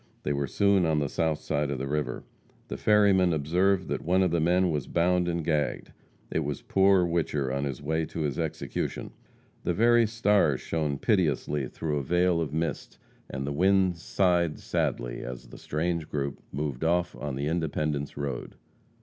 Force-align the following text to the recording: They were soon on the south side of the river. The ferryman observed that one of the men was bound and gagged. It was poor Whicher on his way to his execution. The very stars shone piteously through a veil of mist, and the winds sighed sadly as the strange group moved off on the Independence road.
They 0.23 0.33
were 0.33 0.47
soon 0.47 0.83
on 0.83 0.97
the 0.97 1.07
south 1.07 1.37
side 1.37 1.69
of 1.69 1.77
the 1.77 1.85
river. 1.87 2.23
The 2.69 2.77
ferryman 2.77 3.33
observed 3.33 3.87
that 3.89 4.01
one 4.01 4.23
of 4.23 4.31
the 4.31 4.39
men 4.39 4.71
was 4.71 4.87
bound 4.87 5.27
and 5.27 5.45
gagged. 5.45 5.91
It 6.31 6.39
was 6.39 6.63
poor 6.63 7.05
Whicher 7.05 7.55
on 7.55 7.65
his 7.65 7.83
way 7.83 8.05
to 8.07 8.21
his 8.21 8.39
execution. 8.39 9.11
The 9.63 9.75
very 9.75 10.07
stars 10.07 10.59
shone 10.59 10.97
piteously 10.97 11.67
through 11.67 11.97
a 11.97 12.03
veil 12.03 12.41
of 12.41 12.51
mist, 12.51 12.97
and 13.29 13.45
the 13.45 13.53
winds 13.53 14.01
sighed 14.01 14.57
sadly 14.57 15.21
as 15.23 15.49
the 15.49 15.59
strange 15.59 16.09
group 16.09 16.41
moved 16.51 16.83
off 16.83 17.15
on 17.15 17.35
the 17.35 17.45
Independence 17.45 18.17
road. 18.17 18.55